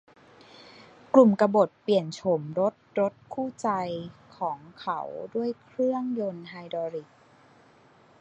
[1.13, 3.69] กลุ่มกบฏเปลี่ยนโฉมรถรถคู่ใจ
[4.37, 4.99] ของเขา
[5.35, 7.09] ด้วยเครื่องยนต์ไฮดรอลิค